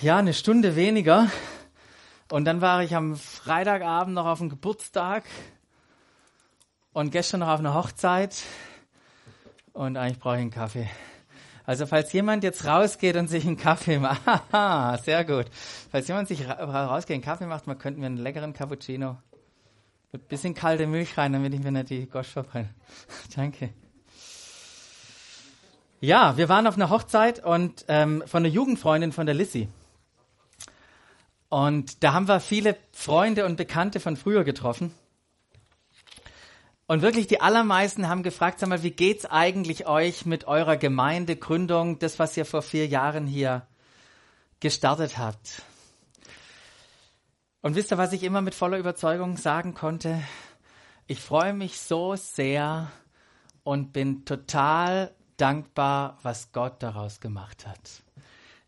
[0.00, 1.28] Ja, eine Stunde weniger.
[2.30, 5.24] Und dann war ich am Freitagabend noch auf dem Geburtstag
[6.92, 8.42] und gestern noch auf einer Hochzeit.
[9.72, 10.90] Und eigentlich brauche ich einen Kaffee.
[11.64, 14.20] Also falls jemand jetzt rausgeht und sich einen Kaffee macht,
[14.52, 15.46] haha, sehr gut.
[15.90, 19.16] Falls jemand sich rausgeht und einen Kaffee macht, man könnten wir einen leckeren Cappuccino
[20.10, 22.70] mit ein bisschen kalte Milch rein, damit ich mir nicht die Gosch verbrenne.
[23.36, 23.70] Danke.
[26.00, 29.68] Ja, wir waren auf einer Hochzeit und ähm, von einer Jugendfreundin von der Lissy.
[31.54, 34.92] Und da haben wir viele Freunde und Bekannte von früher getroffen.
[36.88, 42.00] Und wirklich die allermeisten haben gefragt, sag mal, wie geht's eigentlich euch mit eurer Gemeindegründung,
[42.00, 43.68] das, was ihr vor vier Jahren hier
[44.58, 45.62] gestartet habt?
[47.62, 50.20] Und wisst ihr, was ich immer mit voller Überzeugung sagen konnte?
[51.06, 52.90] Ich freue mich so sehr
[53.62, 58.03] und bin total dankbar, was Gott daraus gemacht hat.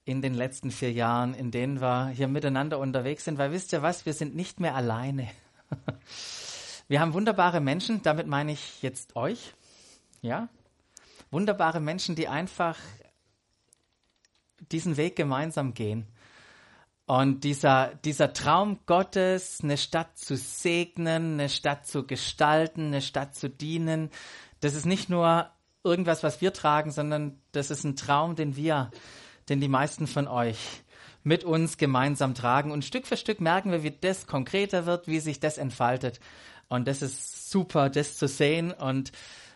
[0.06, 3.82] In den letzten vier Jahren, in denen wir hier miteinander unterwegs sind, weil wisst ihr
[3.82, 5.28] was, wir sind nicht mehr alleine.
[6.88, 9.54] Wir haben wunderbare Menschen, damit meine ich jetzt euch,
[10.22, 10.48] ja?
[11.32, 12.78] Wunderbare Menschen, die einfach
[14.70, 16.06] diesen Weg gemeinsam gehen.
[17.06, 23.34] Und dieser, dieser Traum Gottes, eine Stadt zu segnen, eine Stadt zu gestalten, eine Stadt
[23.34, 24.10] zu dienen,
[24.60, 25.50] das ist nicht nur
[25.82, 28.92] irgendwas, was wir tragen, sondern das ist ein Traum, den wir,
[29.48, 30.58] den die meisten von euch
[31.22, 32.70] mit uns gemeinsam tragen.
[32.70, 36.20] Und Stück für Stück merken wir, wie das konkreter wird, wie sich das entfaltet.
[36.68, 38.72] Und das ist super, das zu sehen.
[38.72, 39.12] Und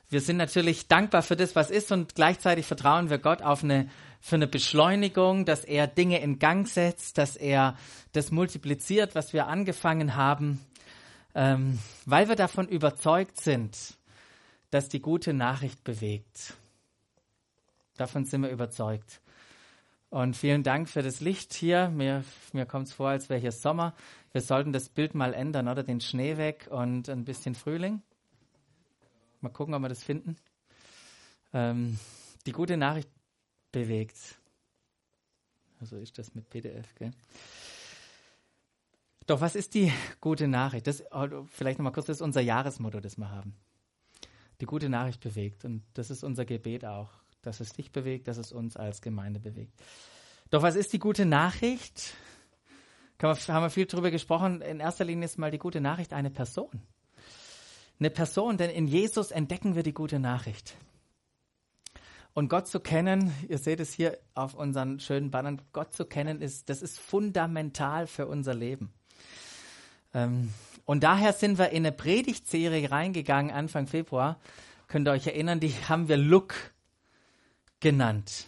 [0.09, 1.93] wir sind natürlich dankbar für das, was ist.
[1.93, 3.89] Und gleichzeitig vertrauen wir Gott auf eine,
[4.21, 7.77] für eine Beschleunigung, dass er Dinge in Gang setzt, dass er
[8.13, 10.61] das multipliziert, was wir angefangen haben,
[11.37, 13.97] ähm, weil wir davon überzeugt sind,
[14.71, 16.55] dass die gute Nachricht bewegt.
[17.97, 19.21] Davon sind wir überzeugt.
[20.11, 21.89] Und vielen Dank für das Licht hier.
[21.89, 23.95] Mir, mir kommt es vor, als wäre hier Sommer.
[24.33, 25.85] Wir sollten das Bild mal ändern, oder?
[25.85, 28.03] Den Schnee weg und ein bisschen Frühling.
[29.41, 30.37] Mal gucken, ob wir das finden.
[31.53, 31.97] Ähm,
[32.45, 33.09] die gute Nachricht
[33.71, 34.17] bewegt.
[35.81, 37.13] Also ist das mit PDF, gell?
[39.27, 40.89] Doch was ist die gute Nachricht?
[40.89, 43.55] Das, oh, vielleicht nochmal kurz, das ist unser Jahresmotto, das wir haben.
[44.61, 45.65] Die gute Nachricht bewegt.
[45.65, 49.41] Und das ist unser Gebet auch dass es dich bewegt, dass es uns als Gemeinde
[49.41, 49.73] bewegt.
[50.51, 52.15] Doch was ist die gute Nachricht?
[53.23, 54.63] Man, haben wir viel darüber gesprochen.
[54.63, 56.83] In erster Linie ist mal die gute Nachricht eine Person.
[57.99, 60.75] Eine Person, denn in Jesus entdecken wir die gute Nachricht.
[62.33, 66.41] Und Gott zu kennen, ihr seht es hier auf unseren schönen Bannern, Gott zu kennen,
[66.41, 68.93] ist, das ist fundamental für unser Leben.
[70.15, 74.41] Ähm, und daher sind wir in eine Predigtserie reingegangen, Anfang Februar.
[74.89, 76.55] Könnt ihr euch erinnern, die haben wir Look
[77.81, 78.47] genannt.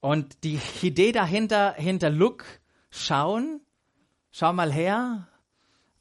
[0.00, 2.44] Und die Idee dahinter, hinter Look,
[2.90, 3.60] schauen,
[4.30, 5.28] schau mal her,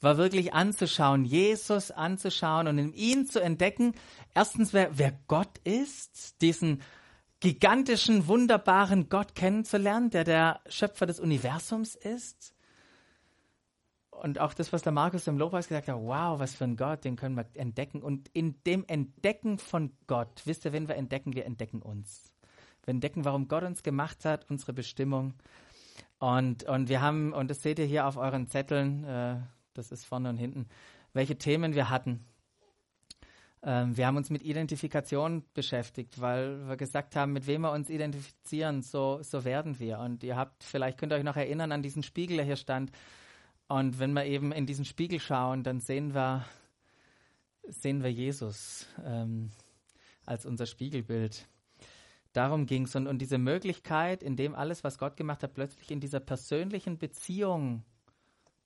[0.02, 3.94] war wirklich anzuschauen, Jesus anzuschauen und in ihn zu entdecken,
[4.34, 6.82] erstens, wer, wer Gott ist, diesen
[7.42, 12.54] gigantischen, wunderbaren Gott kennenzulernen, der der Schöpfer des Universums ist.
[14.22, 17.06] Und auch das, was der Markus im Lobpreis gesagt hat, wow, was für ein Gott,
[17.06, 18.02] den können wir entdecken.
[18.02, 22.34] Und in dem Entdecken von Gott, wisst ihr, wenn wir entdecken, wir entdecken uns.
[22.84, 25.34] Wir entdecken, warum Gott uns gemacht hat, unsere Bestimmung.
[26.20, 29.38] Und, und wir haben, und das seht ihr hier auf euren Zetteln, äh,
[29.74, 30.68] das ist vorne und hinten,
[31.14, 32.26] welche Themen wir hatten.
[33.62, 37.90] Ähm, wir haben uns mit Identifikation beschäftigt, weil wir gesagt haben, mit wem wir uns
[37.90, 40.00] identifizieren, so, so werden wir.
[40.00, 42.92] Und ihr habt, vielleicht könnt ihr euch noch erinnern an diesen Spiegel, der hier stand.
[43.70, 46.44] Und wenn wir eben in diesen Spiegel schauen, dann sehen wir,
[47.68, 49.52] sehen wir Jesus ähm,
[50.26, 51.48] als unser Spiegelbild.
[52.34, 52.96] Darum ging es.
[52.96, 56.98] Und, und diese Möglichkeit, in dem alles, was Gott gemacht hat, plötzlich in dieser persönlichen
[56.98, 57.84] Beziehung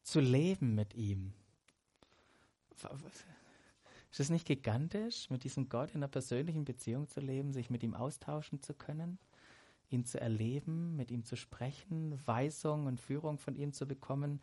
[0.04, 1.34] zu leben mit ihm.
[4.10, 7.84] Ist es nicht gigantisch, mit diesem Gott in einer persönlichen Beziehung zu leben, sich mit
[7.84, 9.20] ihm austauschen zu können,
[9.90, 14.40] ihn zu erleben, mit ihm zu sprechen, Weisung und Führung von ihm zu bekommen?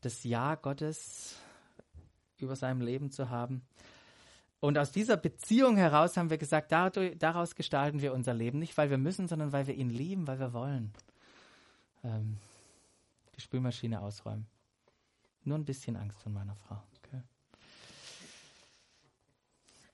[0.00, 1.36] Das Ja Gottes
[2.38, 3.62] über seinem Leben zu haben.
[4.60, 8.58] Und aus dieser Beziehung heraus haben wir gesagt, daraus gestalten wir unser Leben.
[8.58, 10.92] Nicht, weil wir müssen, sondern weil wir ihn lieben, weil wir wollen.
[12.04, 12.38] Ähm,
[13.36, 14.46] die Spülmaschine ausräumen.
[15.44, 16.80] Nur ein bisschen Angst von meiner Frau.
[16.98, 17.22] Okay.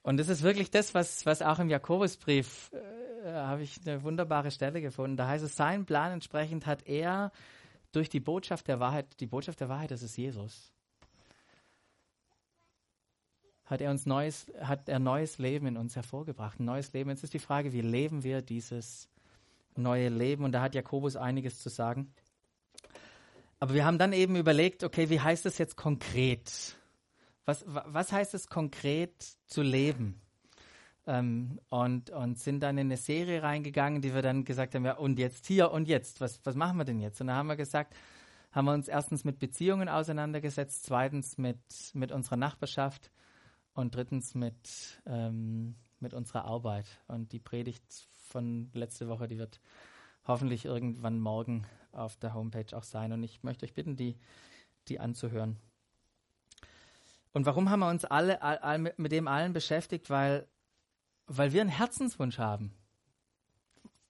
[0.02, 2.70] Und das ist wirklich das, was, was auch im Jakobusbrief,
[3.24, 5.16] äh, habe ich eine wunderbare Stelle gefunden.
[5.16, 7.32] Da heißt es, sein Plan entsprechend hat er
[7.92, 10.72] durch die Botschaft der Wahrheit, die Botschaft der Wahrheit, das ist Jesus,
[13.64, 17.10] hat er uns neues, hat er neues Leben in uns hervorgebracht, ein neues Leben.
[17.10, 19.08] Jetzt ist die Frage, wie leben wir dieses
[19.76, 22.12] neue Leben und da hat Jakobus einiges zu sagen.
[23.60, 26.76] Aber wir haben dann eben überlegt, okay, wie heißt es jetzt konkret?
[27.44, 30.20] Was, was heißt es konkret zu leben?
[31.08, 34.98] Ähm, und, und sind dann in eine Serie reingegangen, die wir dann gesagt haben, ja,
[34.98, 37.18] und jetzt hier und jetzt, was, was machen wir denn jetzt?
[37.22, 37.94] Und da haben wir gesagt,
[38.52, 41.58] haben wir uns erstens mit Beziehungen auseinandergesetzt, zweitens mit,
[41.94, 43.10] mit unserer Nachbarschaft
[43.72, 46.86] und drittens mit, ähm, mit unserer Arbeit.
[47.06, 49.62] Und die Predigt von letzte Woche, die wird
[50.26, 53.12] hoffentlich irgendwann morgen auf der Homepage auch sein.
[53.12, 54.18] Und ich möchte euch bitten, die,
[54.88, 55.56] die anzuhören.
[57.32, 60.10] Und warum haben wir uns alle, all, mit dem allen beschäftigt?
[60.10, 60.46] Weil
[61.28, 62.72] weil wir einen Herzenswunsch haben.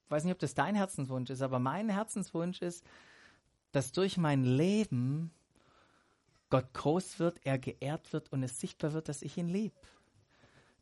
[0.05, 2.83] Ich weiß nicht, ob das dein Herzenswunsch ist, aber mein Herzenswunsch ist,
[3.71, 5.31] dass durch mein Leben
[6.49, 9.75] Gott groß wird, er geehrt wird und es sichtbar wird, dass ich ihn liebe.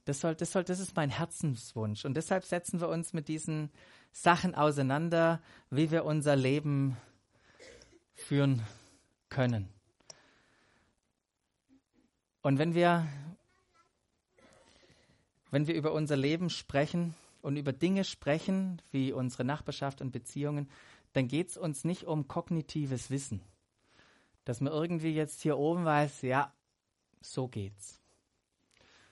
[0.05, 2.05] Das, soll, das, soll, das ist mein Herzenswunsch.
[2.05, 3.69] Und deshalb setzen wir uns mit diesen
[4.13, 6.95] Sachen auseinander, wie wir unser Leben
[8.13, 8.63] führen
[9.27, 9.67] können.
[12.41, 13.05] Und wenn wir
[15.51, 20.69] wenn wir über unser Leben sprechen und über Dinge sprechen, wie unsere Nachbarschaft und Beziehungen,
[21.13, 23.41] dann geht es uns nicht um kognitives Wissen.
[24.45, 26.53] Dass man irgendwie jetzt hier oben weiß, ja,
[27.21, 28.01] so geht's.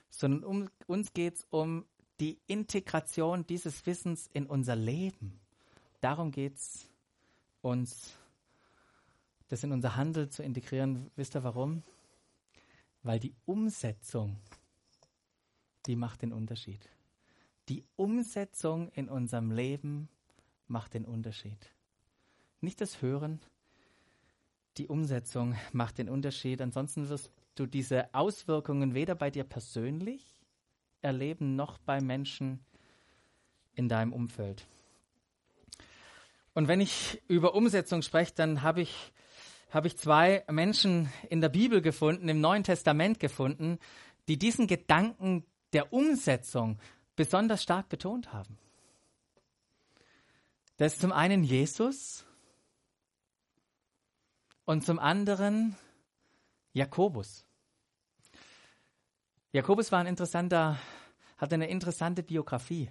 [0.10, 1.86] Sondern um, uns geht es um
[2.20, 5.40] die Integration dieses Wissens in unser Leben.
[6.00, 6.88] Darum geht es
[7.62, 8.14] uns,
[9.50, 11.12] das in unser Handel zu integrieren.
[11.16, 11.84] Wisst ihr warum?
[13.04, 14.38] Weil die Umsetzung
[15.86, 16.90] die macht den Unterschied.
[17.70, 20.10] Die Umsetzung in unserem Leben
[20.68, 21.58] macht den Unterschied.
[22.62, 23.40] Nicht das Hören,
[24.78, 26.62] die Umsetzung macht den Unterschied.
[26.62, 30.42] Ansonsten wirst du diese Auswirkungen weder bei dir persönlich
[31.02, 32.60] erleben noch bei Menschen
[33.76, 34.68] in deinem Umfeld.
[36.54, 39.12] Und wenn ich über Umsetzung spreche, dann habe ich,
[39.70, 43.78] habe ich zwei Menschen in der Bibel gefunden, im Neuen Testament gefunden,
[44.28, 46.80] die diesen Gedanken der Umsetzung
[47.18, 48.58] besonders stark betont haben.
[50.78, 52.26] Das ist zum einen Jesus
[54.64, 55.76] und zum anderen
[56.72, 57.46] Jakobus.
[59.52, 60.80] Jakobus war ein interessanter,
[61.38, 62.90] hatte eine interessante Biografie.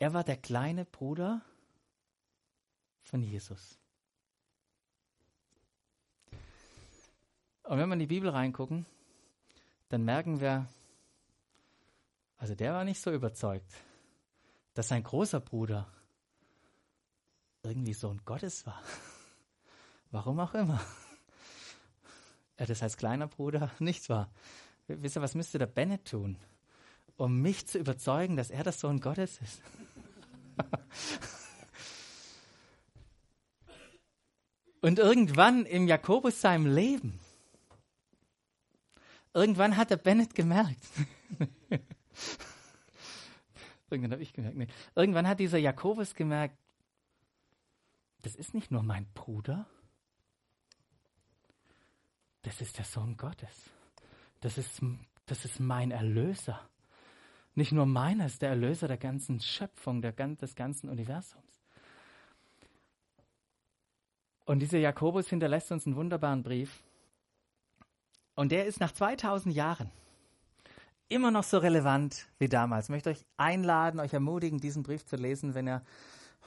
[0.00, 1.40] Er war der kleine Bruder
[3.02, 3.78] von Jesus.
[7.62, 8.84] Und wenn wir in die Bibel reingucken,
[9.88, 10.68] dann merken wir,
[12.38, 13.70] also der war nicht so überzeugt,
[14.74, 15.86] dass sein großer Bruder
[17.64, 18.80] irgendwie Sohn Gottes war.
[20.10, 20.80] Warum auch immer.
[22.56, 24.30] Er das als kleiner Bruder nichts war.
[24.86, 26.38] Wisst ihr, was müsste der Bennett tun,
[27.16, 29.60] um mich zu überzeugen, dass er das Sohn Gottes ist?
[34.80, 37.18] Und irgendwann im Jakobus seinem Leben,
[39.34, 40.86] irgendwann hat der Bennett gemerkt,
[43.90, 44.66] Irgendwann habe ich gemerkt, nee.
[44.94, 46.56] Irgendwann hat dieser Jakobus gemerkt,
[48.22, 49.66] das ist nicht nur mein Bruder,
[52.42, 53.70] das ist der Sohn Gottes.
[54.40, 54.80] Das ist,
[55.26, 56.68] das ist mein Erlöser.
[57.54, 61.44] Nicht nur meiner, ist der Erlöser der ganzen Schöpfung, der, des ganzen Universums.
[64.44, 66.82] Und dieser Jakobus hinterlässt uns einen wunderbaren Brief.
[68.34, 69.90] Und der ist nach 2000 Jahren
[71.08, 72.86] immer noch so relevant wie damals.
[72.86, 75.82] Ich möchte euch einladen, euch ermutigen, diesen Brief zu lesen, wenn ihr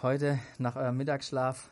[0.02, 1.70] heute nach eurem Mittagsschlaf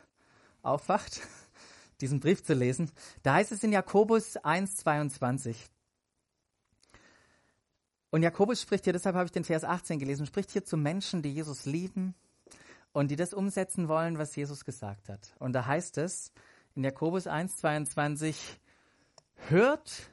[0.62, 1.20] aufwacht,
[2.00, 2.90] diesen Brief zu lesen.
[3.22, 5.56] Da heißt es in Jakobus 1,22.
[8.10, 11.22] Und Jakobus spricht hier, deshalb habe ich den Vers 18 gelesen, spricht hier zu Menschen,
[11.22, 12.14] die Jesus lieben
[12.92, 15.34] und die das umsetzen wollen, was Jesus gesagt hat.
[15.38, 16.32] Und da heißt es
[16.74, 18.34] in Jakobus 1,22,
[19.48, 20.10] hört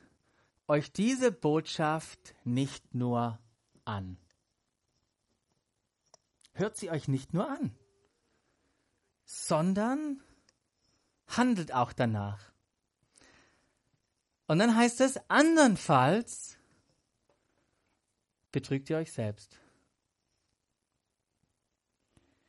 [0.67, 3.39] euch diese Botschaft nicht nur
[3.85, 4.17] an.
[6.53, 7.75] Hört sie euch nicht nur an,
[9.23, 10.21] sondern
[11.27, 12.51] handelt auch danach.
[14.47, 16.57] Und dann heißt es, andernfalls
[18.51, 19.59] betrügt ihr euch selbst.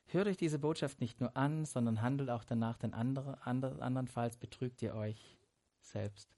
[0.07, 4.81] Hört euch diese Botschaft nicht nur an, sondern handelt auch danach, denn andere, andernfalls betrügt
[4.81, 5.37] ihr euch
[5.83, 6.38] selbst.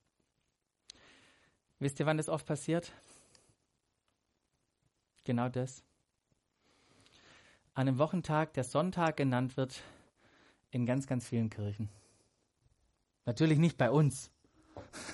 [1.80, 2.92] Wisst ihr, wann das oft passiert?
[5.24, 5.82] Genau das.
[7.72, 9.82] An einem Wochentag, der Sonntag genannt wird,
[10.70, 11.88] in ganz, ganz vielen Kirchen.
[13.24, 14.30] Natürlich nicht bei uns.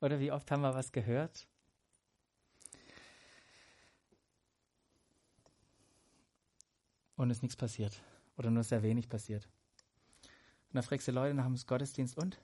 [0.00, 1.46] Oder wie oft haben wir was gehört?
[7.16, 8.00] Und es ist nichts passiert.
[8.38, 9.46] Oder nur sehr wenig passiert.
[10.76, 12.38] Und dann fragst du Leute nach dem Gottesdienst und?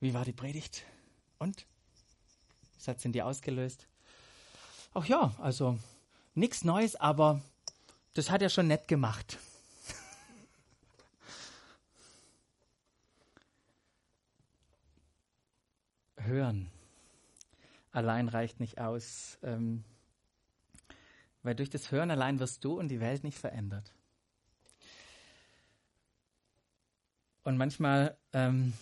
[0.00, 0.82] Wie war die Predigt?
[1.38, 1.64] Und?
[2.74, 3.86] Was hat es in dir ausgelöst?
[4.94, 5.78] Ach ja, also
[6.34, 7.40] nichts Neues, aber
[8.14, 9.38] das hat er schon nett gemacht.
[16.16, 16.68] Hören
[17.92, 19.84] allein reicht nicht aus, ähm,
[21.44, 23.94] weil durch das Hören allein wirst du und die Welt nicht verändert.
[27.44, 28.72] Und manchmal, ähm,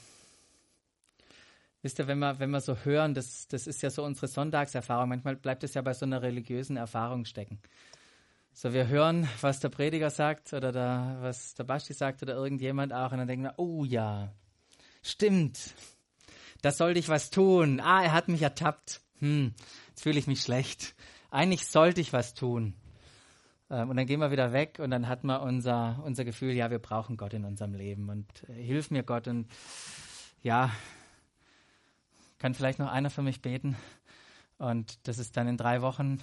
[1.83, 5.09] wisst ihr, wenn wir, wenn wir so hören, das, das ist ja so unsere Sonntagserfahrung,
[5.09, 7.59] manchmal bleibt es ja bei so einer religiösen Erfahrung stecken.
[8.52, 12.93] So, wir hören, was der Prediger sagt oder der, was der Basti sagt oder irgendjemand
[12.93, 14.33] auch und dann denken wir, oh ja,
[15.02, 15.75] stimmt,
[16.61, 17.81] da sollte ich was tun.
[17.81, 19.00] Ah, er hat mich ertappt.
[19.21, 19.55] Hm,
[19.88, 20.95] jetzt fühle ich mich schlecht.
[21.31, 22.75] Eigentlich sollte ich was tun.
[23.70, 26.70] Ähm, und dann gehen wir wieder weg und dann hat man unser, unser Gefühl, ja,
[26.70, 29.46] wir brauchen Gott in unserem Leben und äh, hilf mir Gott und
[30.42, 30.70] ja,
[32.38, 33.76] kann vielleicht noch einer für mich beten.
[34.58, 36.22] Und das ist dann in drei Wochen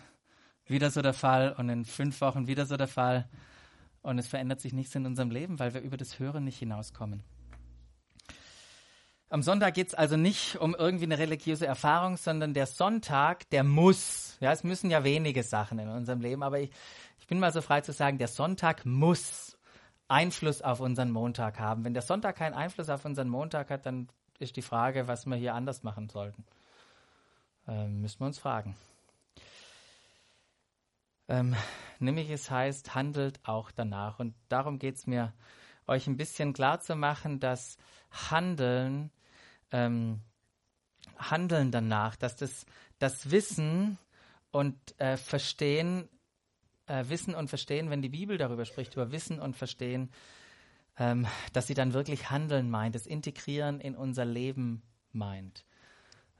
[0.66, 3.30] wieder so der Fall und in fünf Wochen wieder so der Fall.
[4.02, 7.24] Und es verändert sich nichts in unserem Leben, weil wir über das Hören nicht hinauskommen.
[9.30, 13.66] Am Sonntag geht es also nicht um irgendwie eine religiöse Erfahrung, sondern der Sonntag, der
[13.66, 14.38] muss.
[14.40, 16.72] Ja, es müssen ja wenige Sachen in unserem Leben, aber ich,
[17.20, 19.58] ich bin mal so frei zu sagen, der Sonntag muss
[20.08, 21.84] Einfluss auf unseren Montag haben.
[21.84, 24.08] Wenn der Sonntag keinen Einfluss auf unseren Montag hat, dann
[24.40, 26.46] ist die Frage, was wir hier anders machen sollten.
[27.68, 28.78] Ähm, müssen wir uns fragen.
[31.28, 31.54] Ähm,
[32.00, 34.20] nämlich es heißt, handelt auch danach.
[34.20, 35.34] Und darum geht es mir,
[35.86, 37.78] euch ein bisschen klar zu machen, dass
[38.30, 39.12] Handeln,
[39.72, 40.22] ähm,
[41.18, 42.66] Handeln danach, dass das,
[43.00, 43.98] das Wissen
[44.52, 46.08] und äh, Verstehen,
[46.88, 50.12] äh, Wissen und Verstehen, wenn die Bibel darüber spricht, über Wissen und Verstehen,
[50.98, 54.82] ähm, dass sie dann wirklich Handeln meint, das Integrieren in unser Leben
[55.12, 55.66] meint.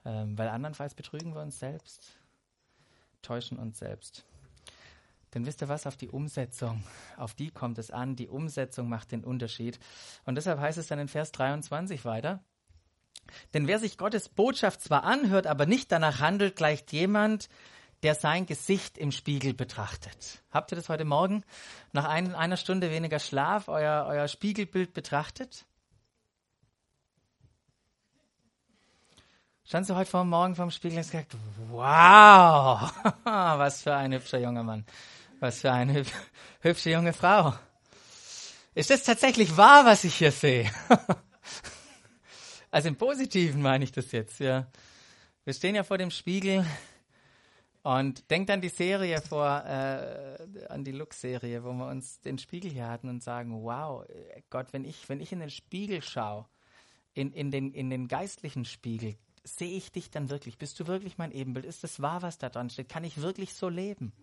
[0.06, 2.18] Ähm, weil andernfalls betrügen wir uns selbst,
[3.22, 4.26] täuschen uns selbst.
[5.34, 6.84] Denn wisst ihr was, auf die Umsetzung,
[7.18, 8.16] auf die kommt es an.
[8.16, 9.80] Die Umsetzung macht den Unterschied.
[10.26, 12.44] Und deshalb heißt es dann in Vers 23 weiter.
[13.54, 17.50] Denn wer sich Gottes Botschaft zwar anhört, aber nicht danach handelt, gleicht jemand,
[18.04, 20.44] der sein Gesicht im Spiegel betrachtet.
[20.52, 21.44] Habt ihr das heute Morgen
[21.94, 25.66] nach ein, einer Stunde weniger Schlaf euer, euer Spiegelbild betrachtet?
[29.66, 31.36] Standst du heute vor Morgen vorm Spiegel und hast gesagt,
[31.70, 32.94] wow,
[33.24, 34.86] was für ein hübscher junger Mann.
[35.40, 36.06] Was für eine
[36.62, 37.54] hübsche junge Frau.
[38.74, 40.72] Ist das tatsächlich wahr, was ich hier sehe?
[42.78, 44.68] also im Positiven meine ich das jetzt, ja.
[45.46, 46.64] Wir stehen ja vor dem Spiegel
[47.82, 50.38] und denkt an die Serie vor, äh,
[50.70, 54.06] an die Lux-Serie, wo wir uns den Spiegel hier hatten und sagen, wow,
[54.52, 56.46] Gott, wenn ich, wenn ich in den Spiegel schaue,
[57.16, 60.60] in, in, den, in den geistlichen Spiegel, sehe ich dich dann wirklich?
[60.60, 61.66] Bist du wirklich mein Ebenbild?
[61.66, 62.90] Ist es wahr, was da dran steht?
[62.90, 64.14] Kann ich wirklich so leben?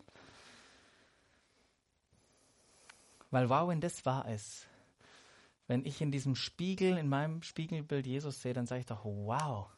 [3.33, 4.69] Weil wow, wenn das wahr ist,
[5.67, 9.69] wenn ich in diesem Spiegel, in meinem Spiegelbild Jesus sehe, dann sage ich doch, wow.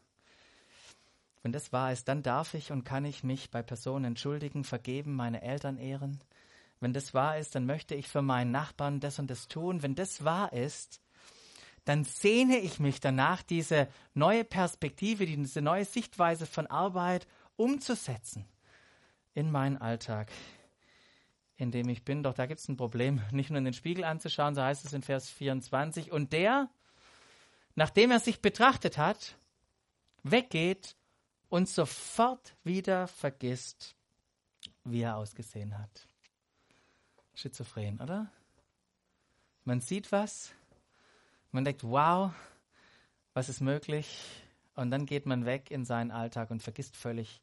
[1.43, 5.15] Wenn das wahr ist, dann darf ich und kann ich mich bei Personen entschuldigen, vergeben,
[5.15, 6.21] meine Eltern ehren.
[6.81, 9.83] Wenn das wahr ist, dann möchte ich für meinen Nachbarn das und das tun.
[9.83, 11.01] Wenn das wahr ist,
[11.85, 18.45] dann sehne ich mich danach, diese neue Perspektive, diese neue Sichtweise von Arbeit umzusetzen
[19.35, 20.33] in meinen Alltag,
[21.57, 22.23] in dem ich bin.
[22.23, 24.93] Doch da gibt es ein Problem, nicht nur in den Spiegel anzuschauen, so heißt es
[24.93, 26.13] in Vers 24.
[26.13, 26.69] Und der,
[27.75, 29.37] nachdem er sich betrachtet hat,
[30.23, 30.97] weggeht
[31.49, 33.97] und sofort wieder vergisst,
[34.85, 36.09] wie er ausgesehen hat.
[37.35, 38.31] Schizophren, oder?
[39.65, 40.53] Man sieht was,
[41.51, 42.33] man denkt, wow,
[43.35, 44.25] was ist möglich?
[44.75, 47.41] Und dann geht man weg in seinen Alltag und vergisst völlig,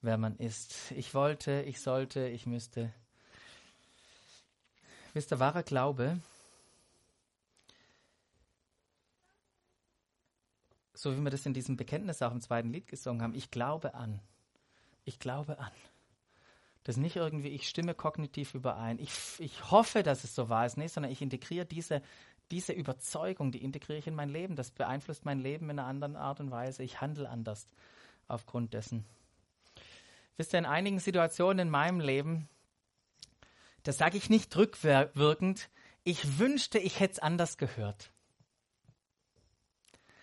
[0.00, 0.92] wer man ist.
[0.92, 2.92] Ich wollte, ich sollte, ich müsste.
[5.12, 6.18] Wisst ihr, wahrer Glaube,
[10.94, 13.94] so wie wir das in diesem Bekenntnis auch im zweiten Lied gesungen haben, ich glaube
[13.94, 14.20] an.
[15.04, 15.72] Ich glaube an.
[16.84, 18.98] Das ist nicht irgendwie, ich stimme kognitiv überein.
[18.98, 20.76] Ich, ich hoffe, dass es so wahr ist.
[20.76, 22.02] Nee, sondern ich integriere diese,
[22.50, 24.56] diese Überzeugung, die integriere ich in mein Leben.
[24.56, 26.82] Das beeinflusst mein Leben in einer anderen Art und Weise.
[26.82, 27.68] Ich handle anders
[28.28, 29.04] aufgrund dessen.
[30.36, 32.48] Wisst ihr, in einigen Situationen in meinem Leben
[33.82, 35.70] das sage ich nicht rückwirkend,
[36.04, 38.12] ich wünschte, ich hätte es anders gehört.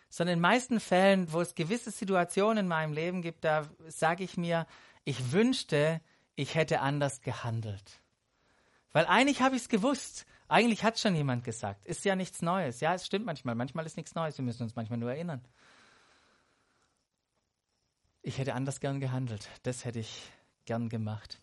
[0.10, 4.24] Sondern in den meisten Fällen, wo es gewisse Situationen in meinem Leben gibt, da sage
[4.24, 4.66] ich mir,
[5.04, 6.02] ich wünschte,
[6.36, 8.02] ich hätte anders gehandelt.
[8.92, 10.26] Weil eigentlich habe ich es gewusst.
[10.48, 11.86] Eigentlich hat schon jemand gesagt.
[11.86, 12.80] Ist ja nichts Neues.
[12.80, 13.54] Ja, es stimmt manchmal.
[13.54, 14.38] Manchmal ist nichts Neues.
[14.38, 15.46] Wir müssen uns manchmal nur erinnern.
[18.24, 19.48] Ich hätte anders gern gehandelt.
[19.64, 20.32] Das hätte ich
[20.66, 21.40] gern gemacht.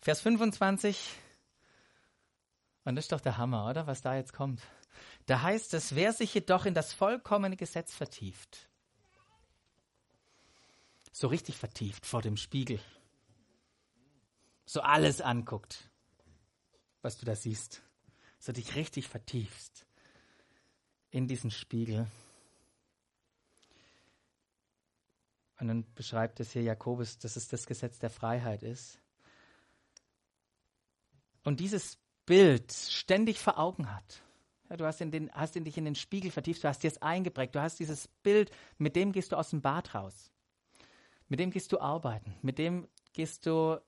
[0.00, 1.18] Vers 25.
[2.84, 3.86] Und das ist doch der Hammer, oder?
[3.86, 4.60] Was da jetzt kommt.
[5.26, 8.68] Da heißt es, wer sich jedoch in das vollkommene Gesetz vertieft,
[11.12, 12.80] so richtig vertieft vor dem Spiegel,
[14.66, 15.90] so alles anguckt,
[17.02, 17.82] was du da siehst,
[18.38, 19.86] so dich richtig vertiefst
[21.10, 22.06] in diesen Spiegel.
[25.58, 29.00] Und dann beschreibt es hier Jakobus, dass es das Gesetz der Freiheit ist.
[31.44, 34.22] Und dieses Bild ständig vor Augen hat.
[34.70, 36.88] Ja, du hast, in den, hast in dich in den Spiegel vertieft, du hast dir
[36.88, 40.30] es eingeprägt, du hast dieses Bild, mit dem gehst du aus dem Bad raus.
[41.28, 43.80] Mit dem gehst du arbeiten, mit dem gehst du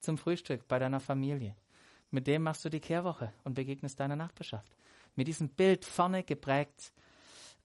[0.00, 1.56] zum Frühstück bei deiner Familie.
[2.10, 4.74] Mit dem machst du die Kehrwoche und begegnest deiner Nachbarschaft.
[5.14, 6.92] Mit diesem Bild vorne geprägt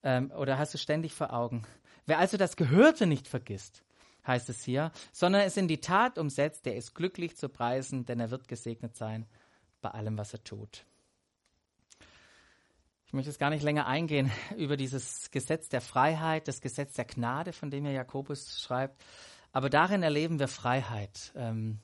[0.03, 1.65] ähm, oder hast du ständig vor Augen.
[2.05, 3.83] Wer also das Gehörte nicht vergisst,
[4.27, 8.19] heißt es hier, sondern es in die Tat umsetzt, der ist glücklich zu preisen, denn
[8.19, 9.25] er wird gesegnet sein
[9.85, 10.83] bei allem, was er tut.
[13.05, 17.05] Ich möchte jetzt gar nicht länger eingehen über dieses Gesetz der Freiheit, das Gesetz der
[17.05, 18.99] Gnade, von dem ja Jakobus schreibt.
[19.51, 21.31] Aber darin erleben wir Freiheit.
[21.35, 21.81] Ähm,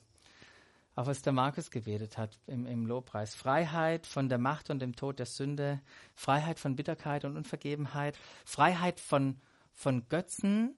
[0.96, 3.36] auch was der Markus gebetet hat im, im Lobpreis.
[3.36, 5.80] Freiheit von der Macht und dem Tod der Sünde,
[6.16, 9.40] Freiheit von Bitterkeit und Unvergebenheit, Freiheit von,
[9.72, 10.76] von Götzen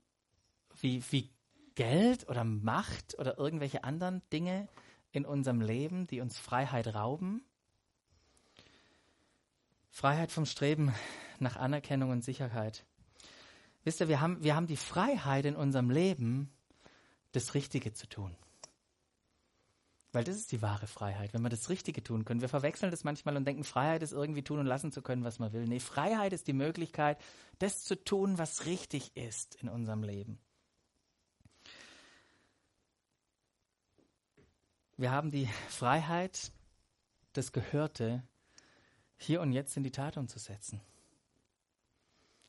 [0.79, 1.31] wie, wie
[1.75, 4.69] Geld oder Macht oder irgendwelche anderen Dinge
[5.15, 7.45] in unserem Leben, die uns Freiheit rauben.
[9.91, 10.93] Freiheit vom Streben
[11.39, 12.85] nach Anerkennung und Sicherheit.
[13.85, 16.51] Wisst ihr, wir haben, wir haben die Freiheit in unserem Leben,
[17.33, 18.37] das Richtige zu tun.
[20.11, 22.41] Weil das ist die wahre Freiheit, wenn wir das Richtige tun können.
[22.41, 25.39] Wir verwechseln das manchmal und denken, Freiheit ist irgendwie tun und lassen zu können, was
[25.39, 25.67] man will.
[25.67, 27.21] Nee, Freiheit ist die Möglichkeit,
[27.59, 30.41] das zu tun, was richtig ist in unserem Leben.
[34.97, 36.53] Wir haben die Freiheit,
[37.33, 38.23] das Gehörte
[39.17, 40.81] hier und jetzt in die Tat umzusetzen.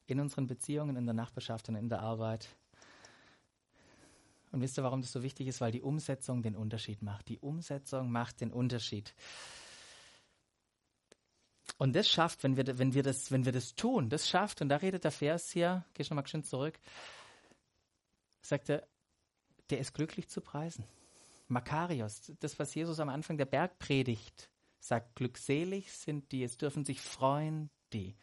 [0.08, 2.48] In unseren Beziehungen, in der Nachbarschaft und in der Arbeit
[4.56, 5.60] und wisst ihr, warum das so wichtig ist?
[5.60, 7.28] Weil die Umsetzung den Unterschied macht.
[7.28, 9.14] Die Umsetzung macht den Unterschied.
[11.78, 14.70] Und das schafft, wenn wir, wenn wir, das, wenn wir das tun, das schafft, und
[14.70, 16.80] da redet der Vers hier, geh schon mal schön zurück,
[18.42, 18.88] sagt er,
[19.72, 20.86] der ist glücklich zu preisen.
[21.48, 27.02] Makarios, das, was Jesus am Anfang der Bergpredigt sagt, glückselig sind die, es dürfen sich
[27.02, 28.16] freuen die.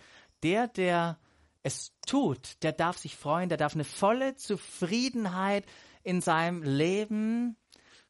[0.43, 1.19] Der, der
[1.63, 5.65] es tut, der darf sich freuen, der darf eine volle Zufriedenheit
[6.03, 7.57] in seinem Leben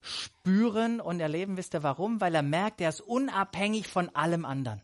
[0.01, 1.57] spüren und erleben.
[1.57, 2.21] Wisst ihr warum?
[2.21, 4.81] Weil er merkt, er ist unabhängig von allem anderen.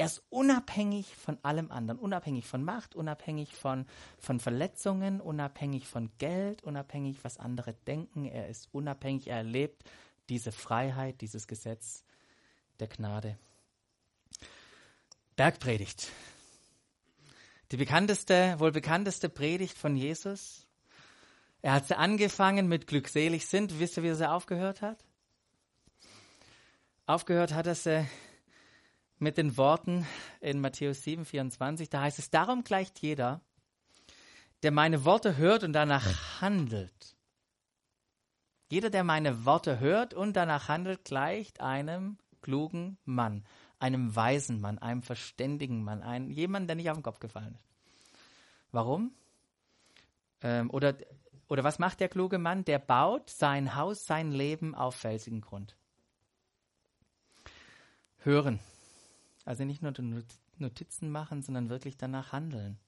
[0.00, 3.84] Er ist unabhängig von allem anderen, unabhängig von Macht, unabhängig von,
[4.18, 8.24] von Verletzungen, unabhängig von Geld, unabhängig, was andere denken.
[8.24, 9.84] Er ist unabhängig, er erlebt
[10.30, 12.02] diese Freiheit, dieses Gesetz
[12.78, 13.38] der Gnade.
[15.36, 16.08] Bergpredigt.
[17.70, 20.66] Die bekannteste, wohl bekannteste Predigt von Jesus.
[21.60, 23.78] Er hat sie angefangen mit glückselig sind.
[23.78, 25.04] Wisst ihr, wie er sie aufgehört hat?
[27.04, 28.06] Aufgehört hat er sie
[29.20, 30.06] mit den Worten
[30.40, 31.88] in Matthäus 7, 24.
[31.88, 33.40] Da heißt es, darum gleicht jeder,
[34.62, 37.16] der meine Worte hört und danach handelt.
[38.68, 43.44] Jeder, der meine Worte hört und danach handelt, gleicht einem klugen Mann,
[43.78, 47.68] einem weisen Mann, einem verständigen Mann, einem, jemand, der nicht auf den Kopf gefallen ist.
[48.72, 49.12] Warum?
[50.42, 50.94] Ähm, oder
[51.50, 52.64] oder was macht der kluge Mann?
[52.64, 55.76] Der baut sein Haus, sein Leben auf felsigen Grund.
[58.18, 58.60] Hören.
[59.50, 59.92] Also nicht nur
[60.58, 62.78] Notizen machen, sondern wirklich danach handeln.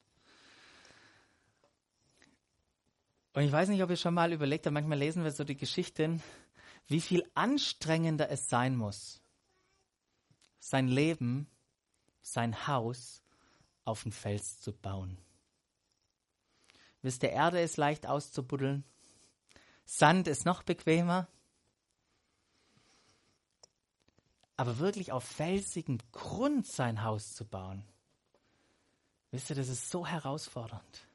[3.32, 5.56] Und ich weiß nicht, ob ihr schon mal überlegt habt, manchmal lesen wir so die
[5.56, 6.22] Geschichten,
[6.86, 9.20] wie viel anstrengender es sein muss,
[10.60, 11.48] sein Leben,
[12.20, 13.24] sein Haus
[13.84, 15.18] auf den Fels zu bauen.
[17.00, 18.84] Wisst ihr, Erde ist leicht auszubuddeln.
[19.84, 21.26] Sand ist noch bequemer.
[24.62, 27.82] Aber wirklich auf felsigem Grund sein Haus zu bauen,
[29.32, 31.08] wisst ihr, das ist so herausfordernd.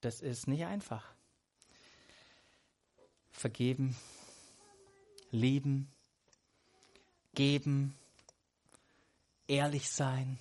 [0.00, 1.04] Das ist nicht einfach.
[3.30, 3.96] Vergeben,
[5.30, 5.88] lieben,
[7.36, 7.96] geben,
[9.46, 10.40] ehrlich sein,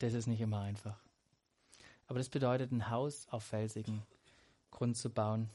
[0.00, 1.00] das ist nicht immer einfach.
[2.06, 4.02] Aber das bedeutet, ein Haus auf felsigen
[4.70, 5.48] Grund zu bauen.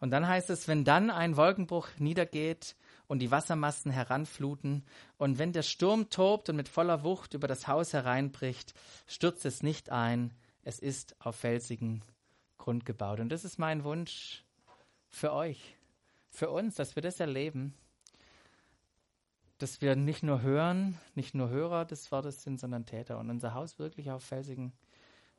[0.00, 2.74] Und dann heißt es, wenn dann ein Wolkenbruch niedergeht
[3.06, 4.84] und die Wassermassen heranfluten
[5.18, 8.72] und wenn der Sturm tobt und mit voller Wucht über das Haus hereinbricht,
[9.06, 10.32] stürzt es nicht ein,
[10.62, 12.02] es ist auf felsigen
[12.56, 13.20] Grund gebaut.
[13.20, 14.42] Und das ist mein Wunsch
[15.08, 15.76] für euch,
[16.30, 17.74] für uns, dass wir das erleben,
[19.58, 23.52] dass wir nicht nur hören, nicht nur Hörer des Wortes sind, sondern Täter und unser
[23.52, 24.72] Haus wirklich auf felsigen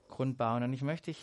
[0.07, 0.61] Grund bauen.
[0.61, 1.17] Und ich möchte ich,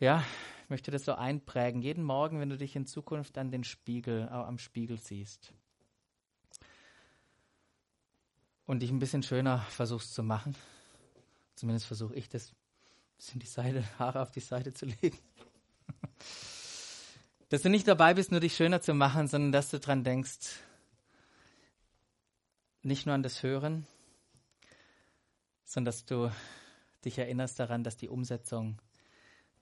[0.00, 0.24] ja,
[0.70, 1.82] möchte das so einprägen.
[1.82, 5.52] Jeden Morgen, wenn du dich in Zukunft an den Spiegel, äh, am Spiegel siehst.
[8.66, 10.54] Und dich ein bisschen schöner versuchst zu machen.
[11.56, 15.18] Zumindest versuche ich das, ein bisschen die Seite, Haare auf die Seite zu legen.
[17.48, 20.60] dass du nicht dabei bist, nur dich schöner zu machen, sondern dass du dran denkst,
[22.82, 23.86] nicht nur an das Hören,
[25.64, 26.30] sondern dass du
[27.04, 28.80] dich erinnerst daran, dass die Umsetzung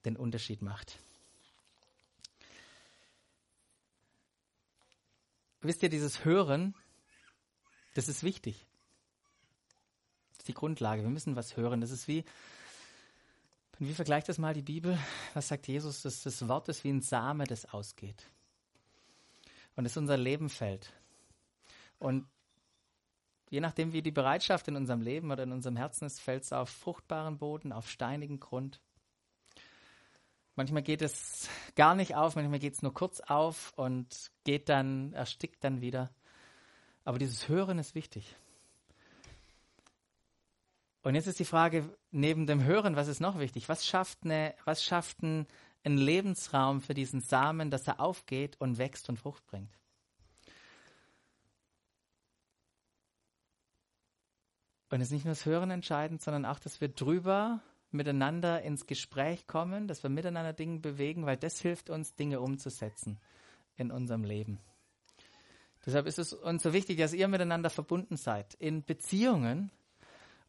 [0.05, 0.99] den Unterschied macht.
[5.61, 6.75] Wisst ihr, dieses Hören,
[7.95, 8.65] das ist wichtig.
[10.31, 11.03] Das ist die Grundlage.
[11.03, 11.81] Wir müssen was hören.
[11.81, 12.25] Das ist wie,
[13.81, 14.99] wie vergleicht das mal die Bibel?
[15.35, 16.03] Was sagt Jesus?
[16.03, 18.25] Das, das Wort ist wie ein Same, das ausgeht.
[19.75, 20.93] Und es unser Leben fällt.
[21.99, 22.29] Und
[23.51, 26.53] je nachdem, wie die Bereitschaft in unserem Leben oder in unserem Herzen ist, fällt es
[26.53, 28.81] auf fruchtbaren Boden, auf steinigen Grund.
[30.59, 35.12] Manchmal geht es gar nicht auf, manchmal geht es nur kurz auf und geht dann,
[35.12, 36.11] erstickt dann wieder.
[37.05, 38.35] Aber dieses Hören ist wichtig.
[41.03, 43.68] Und jetzt ist die Frage, neben dem Hören, was ist noch wichtig?
[43.68, 45.47] Was schafft, eine, was schafft ein,
[45.85, 49.79] Lebensraum für diesen Samen, dass er aufgeht und wächst und Frucht bringt?
[54.90, 58.87] Und es ist nicht nur das Hören entscheidend, sondern auch, dass wir drüber miteinander ins
[58.87, 63.18] Gespräch kommen, dass wir miteinander Dinge bewegen, weil das hilft uns, Dinge umzusetzen
[63.77, 64.59] in unserem Leben.
[65.87, 68.55] Deshalb ist es uns so wichtig, dass ihr miteinander verbunden seid.
[68.55, 69.70] In Beziehungen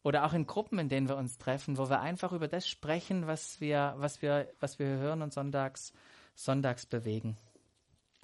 [0.02, 3.26] oder auch in Gruppen, in denen wir uns treffen, wo wir einfach über das sprechen,
[3.26, 5.92] was wir, was wir, was wir hören und sonntags,
[6.34, 7.36] sonntags bewegen.